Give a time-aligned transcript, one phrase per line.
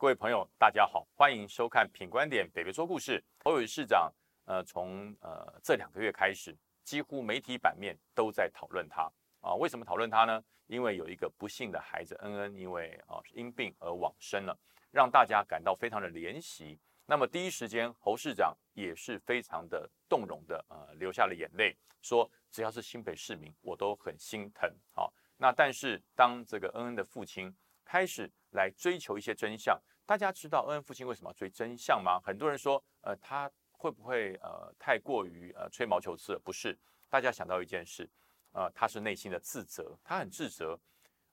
[0.00, 3.22] 各位朋友，大家好，欢迎收看《品观点北北说故事》。
[3.44, 4.10] 侯友宜市长，
[4.46, 9.12] 呃，从呃这两个月开始，几乎媒体版面都在讨论他
[9.42, 9.54] 啊。
[9.56, 10.42] 为什么讨论他呢？
[10.68, 14.58] 因为有一个不幸的孩子恩恩，因为啊因病而往生了，
[14.90, 16.80] 让大家感到非常的怜惜。
[17.04, 24.74] 那么第一时间，侯市长也是非常的动容的，呃，流下了眼泪，说只要是新北市民，我都很心疼。
[24.92, 27.54] 好，那但是当这个恩恩的父亲
[27.84, 29.78] 开始来追求一些真相。
[30.10, 32.18] 大家知道恩恩父亲为什么要追真相吗？
[32.18, 36.38] 很多人说，呃，他会不会呃太过于呃吹毛求疵了？
[36.40, 36.76] 不是，
[37.08, 38.10] 大家想到一件事，
[38.50, 40.76] 呃，他是内心的自责，他很自责，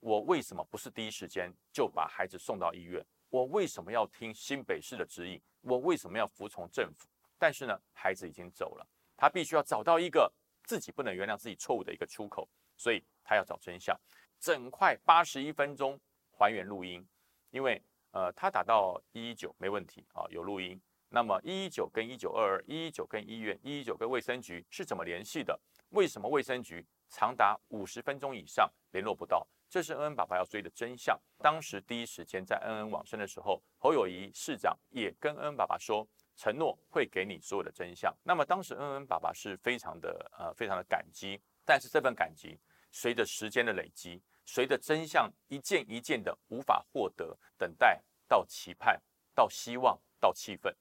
[0.00, 3.00] 我为什么不是第一时间就把孩子送到医院？
[3.28, 5.40] 我为什么要听新北市的指引？
[5.60, 7.08] 我为什么要服从政府？
[7.38, 8.84] 但是呢，孩子已经走了，
[9.16, 10.28] 他必须要找到一个
[10.64, 13.96] 自己不能原谅自己错误的一个出口，所以他要找真相。
[14.40, 15.96] 整块八十一分钟
[16.32, 17.06] 还原录音，
[17.50, 17.80] 因为。
[18.14, 20.80] 呃，他打到一一九没问题啊，有录音。
[21.08, 25.58] 那么一一九跟一九二二，一一九跟医院，一一九跟卫生局是怎么联系的？
[25.90, 29.44] 为什么卫生局长达五十分钟以上联络不到？
[29.68, 31.20] 这是恩恩爸爸要追的真相。
[31.38, 38.16] 当时第一时间在恩恩往生的时候，侯友谊市长也跟恩恩爸爸说，承诺会给你所有的真相。
[38.22, 42.56] 那么当时恩恩爸爸是非常的呃非常的感激，但是这份感激
[42.92, 44.22] 随着时间的累积。
[44.46, 49.00] 随着真相一件一件的无法获得，等待到期盼，
[49.34, 50.74] 到希望，到气愤，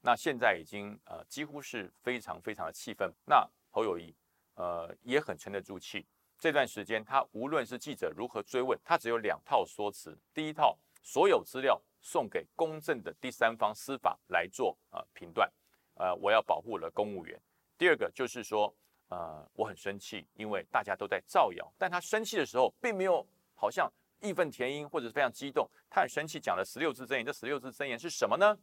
[0.00, 3.12] 那现在已经呃几乎是非常非常的气愤。
[3.24, 4.14] 那侯友谊
[4.54, 6.06] 呃也很沉得住气。
[6.38, 15.52] 这段时间他无论是记者如何追问，他只有两套说辞：第一套，所有资料送给公正的第三方司法来做呃评断，
[15.94, 17.36] 呃我要保护了公务员；
[17.76, 18.74] 第二个就是说。
[19.08, 21.72] 呃，我很生气，因为大家都在造谣。
[21.78, 25.68] 但他生气的时候，并没有好像义愤填膺或者是非常激动。
[25.88, 27.24] 他很生气，讲了十六字真言。
[27.24, 28.56] 这十六字真言是什么呢？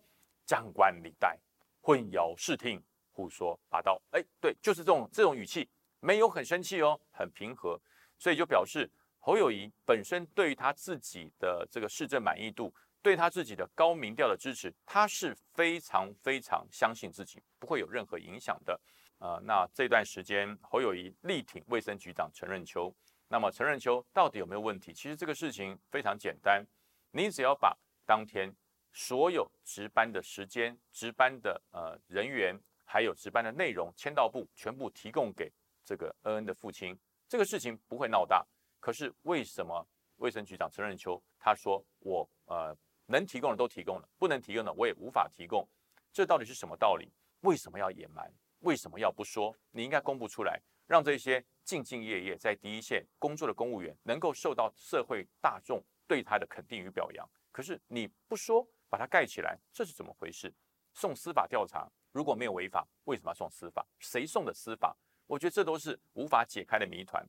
[0.45, 1.37] 张冠李戴，
[1.81, 2.79] 混淆视听，
[3.11, 3.99] 胡说八道。
[4.11, 5.67] 哎，对，就是这种这种语气，
[5.99, 7.79] 没有很生气哦，很平和。
[8.19, 8.89] 所以就表示
[9.19, 12.71] 侯友谊本身对于他自己的这个市政满意度，
[13.01, 18.79] 对他自己的高民调的支持，他是非常非常相信自己不会有任何影响的。
[19.19, 22.93] 呃，那这段时间侯友谊力挺卫生局长陈润秋，
[23.27, 24.93] 那么陈润秋到底有没有问题？
[24.93, 26.65] 其实这个事情非常简单，
[27.11, 28.53] 你只要把当天
[28.91, 35.51] 所有值班的时间、值班的呃人员，还有值班的内容、签到簿全部提供给
[35.83, 36.97] 这个恩恩的父亲，
[37.27, 38.45] 这个事情不会闹大。
[38.79, 39.85] 可是为什么
[40.17, 42.77] 卫生局长陈润秋他说我呃
[43.07, 45.67] 能提供的都提供了，不能提供的我也无法提供，
[46.13, 47.11] 这到底是什么道理？
[47.41, 48.31] 为什么要隐瞒？
[48.59, 49.55] 为什么要不说？
[49.71, 57.29] 你应该公布出来，让这些兢兢业业在第一线工作的公务员能够受到社会大众对他的肯定与表扬。
[57.51, 60.53] 可是你不说，把它盖起来，这是怎么回事？
[60.93, 63.85] 送司法调查如果没有违法，为什么要送司法？
[63.99, 64.95] 谁送的司法？
[65.27, 67.25] 我觉得这都是无法解开的谜团。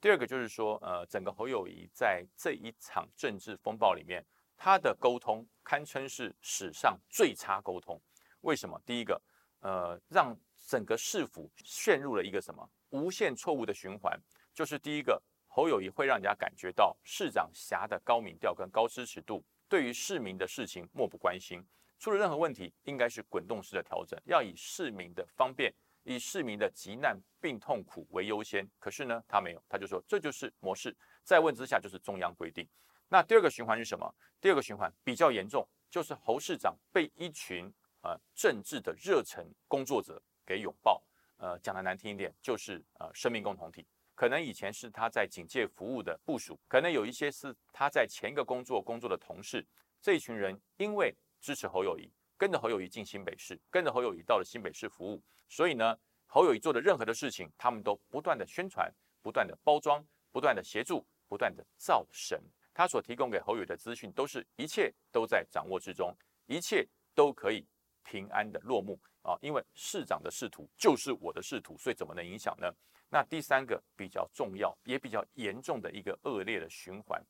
[0.00, 4.24] 第二个就是说，呃，整个侯友谊在这一场政治风暴里面，
[4.56, 8.00] 他的沟通堪称是史上最差沟通。
[8.42, 8.80] 为什么？
[8.86, 9.20] 第一个，
[9.60, 10.38] 呃，让
[10.68, 14.20] 整个市府陷入了一个什么无限错误的循环？
[14.52, 21.66] 就是第一个，侯友谊会让人家感觉到市长辖的高民调跟高支持度，对于市民的事情漠不关心，
[21.98, 28.68] 出了任何问题应该是滚动式的调整，要以市民的方便、以市民的急难病痛苦为优先。
[28.78, 30.94] 可是呢，他没有，他就说这就是模式。
[31.24, 32.68] 再问之下就是中央规定。
[33.08, 34.14] 那第二个循环是什么？
[34.38, 40.22] 第二个循环比较严重，就是侯市长被一群呃政治的热忱工作者。
[40.48, 41.02] 给拥抱，
[41.36, 43.86] 呃，讲的难听一点，就是呃，生命共同体。
[44.14, 49.64] 可能以前是他在警界服务的部署，可能有一些是他在前一个工作工作的同事。
[50.00, 58.90] 这一群人因为支持侯友谊，跟着侯友谊进新北市，跟着侯友谊到了新北市服务，所以呢，侯友谊做的任何的事情，他们都不断的宣传，
[59.20, 60.02] 不断的包装，
[60.32, 62.42] 不断的协助，不断的造神。
[62.72, 67.66] 他所提供给侯友的资讯，都是一切都在掌握之中，一切都可以
[68.02, 68.98] 平安的落幕。
[69.28, 72.72] 啊，因为市长的仕途就是我的仕途，所以怎么能影响呢？
[73.10, 77.22] 那第三个比较重要也比较严重的一个恶劣的循环，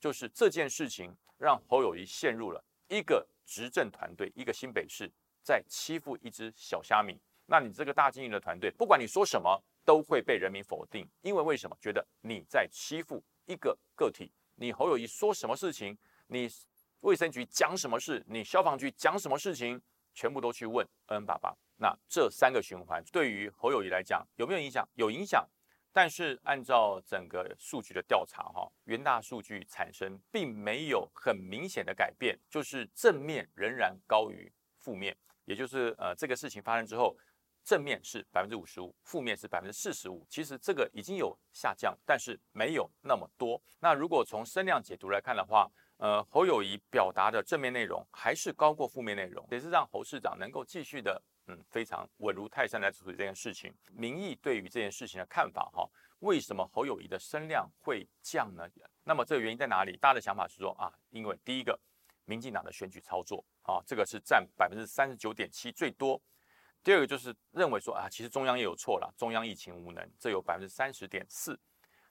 [0.00, 5.10] 就是这件事情让侯友谊陷入了一个执政团队，一个新北市
[5.42, 7.18] 在欺负一只小虾米。
[7.46, 11.76] 那你这个大经营的团队，不管你说什么，都会被人民否定，因为为什么？
[11.80, 14.32] 觉得你在欺负一个个体。
[14.54, 15.98] 你侯友谊说什么事情，
[16.28, 16.48] 你
[17.00, 19.82] 卫生局讲什么事，你消防局讲什么事情。
[20.14, 24.88] 全部都去问恩爸爸，那这三个循环对于侯友谊来讲有没有影响？
[24.94, 25.46] 有影响，
[25.92, 37.16] 但是按照整个数据的调查，哈，元大数据产生并没有很明显的改变，就是正面仍然高于负面，也就是呃这个事情发生之后，
[37.64, 40.26] 正面是百分之五十五，负面是百分之四十五。
[40.28, 43.60] 其实这个已经有下降，但是没有那么多。
[43.80, 45.70] 那如果从声量解读来看的话，
[46.04, 51.18] 呃，侯友谊表达的正面内容还是高过负面内容，也是让侯市长能够继续的。
[51.46, 53.74] 嗯，非常稳如泰山来处理这件事情。
[53.90, 58.68] 民意对于这件事情的看法，哈，为什么侯友谊的声量会降呢？
[59.02, 59.96] 那么这个原因在哪里？
[59.96, 61.78] 大家的想法是说啊，因为第一个，
[62.26, 66.20] 民进党的选举操作，啊，这个是占百分之三十九点七最多。
[66.82, 71.58] 第二个就是认为说啊，其实中央也有错了，中央疫情无能，这有百分之三十点四。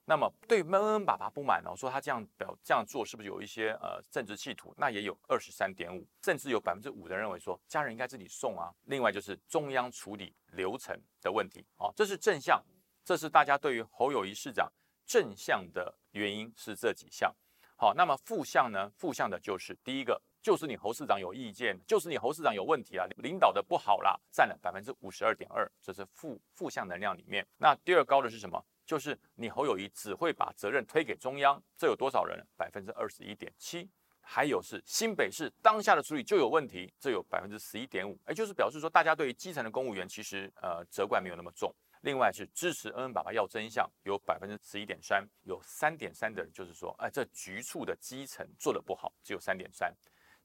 [0.05, 4.73] 那么对闷闷爸爸不满呢哦，说他这样表这样做是不是有一些呃政治企图？
[4.77, 8.73] 那也有二十三点五，甚至有百分之五的认为说家人应该自己送啊。
[8.85, 12.61] 另外就是中央处理流程的问题哦，这是正向，
[13.05, 14.69] 这是大家对于侯友谊市长
[15.05, 17.33] 正向的原因是这几项。
[17.77, 18.91] 好，那么负向呢？
[18.97, 27.45] 负向的就是第一个，就是你侯市长有意见，就是你侯市长有问题啊，领导的不好啦，占了百分之五十二点二，这是负负向能量里面。
[27.57, 28.63] 那第二高的是什么？
[28.85, 32.45] 就是你侯友谊只会把责任推给中央，这有多少人？
[32.57, 33.89] 百分之二十一点七。
[34.25, 38.17] 还有是新北市当下的处理就有问题，这有百分之十一点五。
[38.27, 41.73] 也就是表示说，大家对于基层的公务员其实呃责怪没有那么重。
[42.01, 49.93] 另外是支持恩恩爸爸要真相，有百分之十一点三，有三点三的人就是说，哎，这局处的基层做的不好，只有三点三。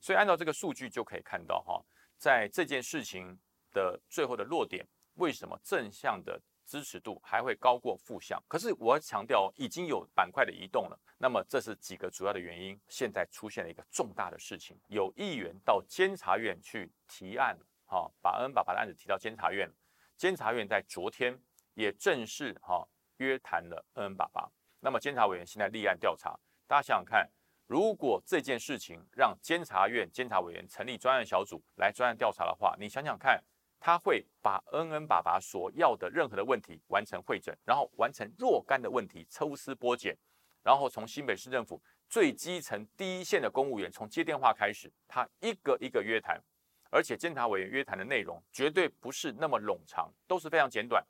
[0.01, 1.81] 所以按照这个数据就可以看到哈，
[2.17, 3.39] 在这件事情
[3.73, 4.85] 的最后的落点，
[5.15, 6.41] 为什么正向的？
[6.69, 11.01] 支持度还会高过负向，可是我强调已经有板块的移动了。
[11.17, 12.79] 那么这是几个主要的原因。
[12.87, 19.67] 现在出现了一个重大的事情，有议员到监察院去提案，哈，把恩爸爸的案子提到监察院。
[20.15, 21.41] 监察院在昨天
[21.73, 22.87] 也正式哈
[23.17, 24.47] 约谈了恩恩爸爸。
[24.81, 27.27] 那么监察委员现在立案调查，大家想想看，
[27.67, 33.43] 如果这件事情让监察院监察委员成立专案小组来专案调查的话，你想想看。
[33.81, 40.17] 他会把恩恩爸爸所要的任何的问题完成会诊，然后完成若干的问题抽丝剥茧，
[40.63, 46.43] 然后从新北市政府最基层第一线的公务员从接电话开始，他一个一个约谈，
[46.91, 51.05] 而且监察委员约谈的内容绝对不是那么冗长，都是非常简短。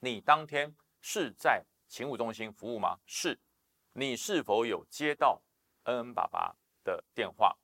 [0.00, 2.98] 你当天是在勤务中心服务吗？
[3.06, 3.38] 是。
[3.92, 5.40] 你是否有接到
[5.84, 7.56] 恩恩爸爸的电话？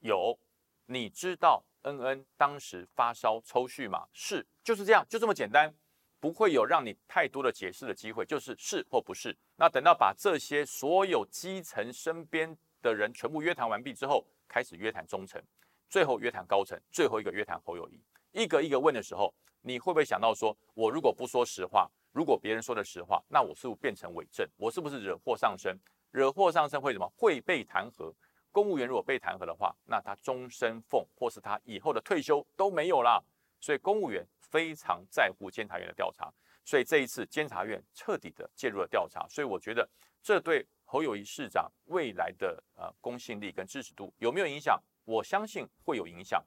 [0.00, 0.38] 有。
[0.86, 1.64] 你知道？
[1.84, 4.06] 恩恩当时发烧抽搐嘛？
[4.12, 5.74] 是，就是这样，就这么简单，
[6.20, 9.36] 不会有让你太多的解释的机会，就是是或不是。
[9.56, 15.42] 那等到把这些所有基层身边的人全部约谈完毕之后，开始约谈中层，
[15.88, 18.02] 最后约谈高层，最后一个约谈侯友谊，
[18.32, 24.48] 一个一个问的时候，你会不会想到说，我如果不说实话，如果别人说的实话，那我是不是变成伪证？
[24.56, 25.78] 我是不是惹祸上身？
[26.10, 27.12] 惹祸上身会什么？
[27.16, 28.14] 会被弹劾。
[28.54, 33.20] 公务员如果被弹劾的话，那他终身俸或是他以后的退休都没有了。
[33.60, 36.32] 所以公务员非常在乎监察院的调查，
[36.64, 39.26] 所以这一次监察院彻底的介入了调查。
[39.28, 39.88] 所以我觉得
[40.22, 44.80] 这对侯友谊市长未来的呃公信力跟支持度有没有影响？
[45.04, 46.40] 我相信会有影响。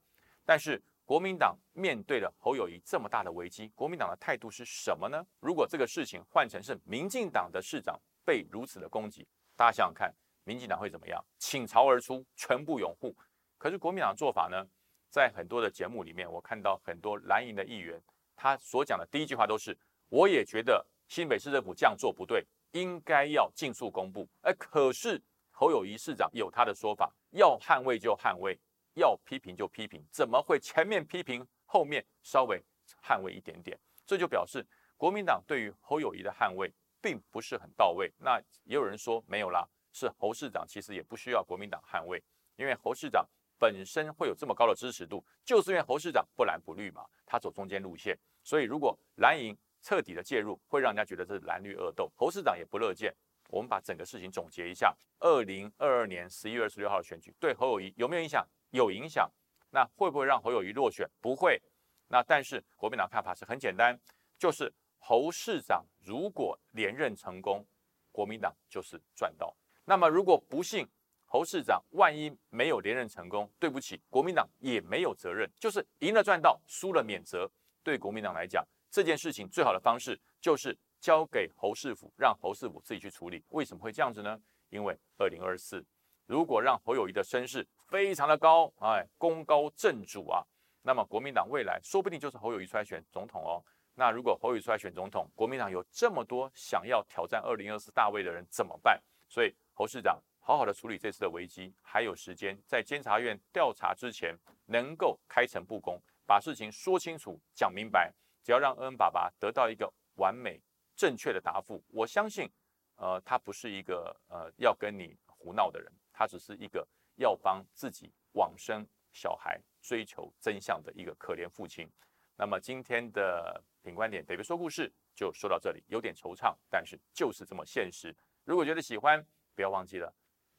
[0.45, 5.21] 但是国民党面对了侯友谊这么大的危机，国民党的态度是什么呢？
[5.41, 10.13] 如果这个事情换成是民进党的市长被如此的攻击，大家想想看。
[10.47, 11.21] 民进党会怎么样？
[11.37, 13.13] 倾巢而出，全部拥护。
[13.57, 14.65] 可是国民党做法呢？
[15.09, 18.01] 在很多的节目里面，我看到很多蓝营的议员，
[18.33, 19.77] 他所讲的第一句话都是
[20.07, 28.57] ：“我也觉得新北市政府这样做不对，应该要尽速公布。”哎，可是侯友谊市长有他的说法，要捍卫就捍卫，
[28.93, 32.61] 要批评就批评，怎么会前面批评，后面稍微
[33.01, 33.77] 捍卫一点点？
[34.05, 38.11] 这就表示国民党对于侯友谊的捍卫并不是很到位。
[38.17, 39.67] 那也有人说没有啦。
[39.97, 42.23] 是侯市长，其实也不需要国民党捍卫，
[42.55, 43.27] 因为侯市长
[43.57, 53.11] 本身会有这么高的支持度，就是因为侯市长不蓝不绿嘛，他走中间路线，所以如果蓝营彻底的介入，会让人家觉得这是蓝绿恶斗，侯市长也不乐见。
[53.49, 58.45] 我们把整个事情总结一下：二零二二年十一月二十六号的选举对侯友谊有没有影响？
[58.69, 59.31] 有影响。
[59.71, 61.09] 那会不会让侯友谊落选？
[61.21, 61.61] 不会。
[62.09, 63.97] 那但是国民党看法是很简单，
[64.37, 67.65] 就是侯市长如果连任成功，
[68.11, 69.55] 国民党就是赚到。
[69.89, 70.85] 那么，如果不幸
[71.25, 77.49] 侯市长万一没有连任成功，对不起，国民党也没有责任，就是赢了赚到，输了免责。
[77.83, 83.41] 对国民党来讲，这件事情最好的方式就是交给侯世府，让侯世府自己去处理。
[83.51, 84.37] 为什么会这样子呢？
[84.67, 85.81] 因为二零二四，
[86.25, 90.43] 如果让侯友谊的声势非常的高，哎，功高震主啊，
[90.81, 93.63] 那么国民党未来说不定就是侯友谊出来选总统哦。
[93.95, 99.01] 那如果侯友谊出来选总统，国民党有这么多想要挑战二零二四大位的人怎么办？
[99.29, 108.11] 所以侯市长好好的处理这次的危机，还有时间在监察院调查之前能够开诚布公，把事情说清楚、讲明白。
[108.43, 110.59] 只要让恩恩爸爸得到一个完美
[110.95, 112.49] 正确的答复，我相信，
[112.95, 121.87] 呃，他不是一个呃要跟你胡闹的人，他只是一个要帮自己往生小孩追求真相的一个可怜父亲。
[122.35, 128.15] 那么今天的品观点，北北说故事就说到这里，有点惆怅，但是就是这么现实。
[128.43, 129.23] 如果觉得喜欢，
[129.57, 130.13] 不要忘记了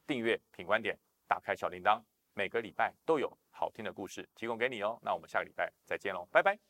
[0.05, 2.03] 订阅品观点，打开小铃铛，
[2.33, 4.99] 每个礼拜都有好听的故事提供给你哦。
[5.01, 6.68] 那我们下个礼拜再见喽，拜拜。